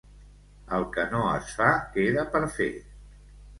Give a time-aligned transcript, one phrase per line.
[0.77, 1.69] El que no es fa,
[1.99, 2.71] queda per fer.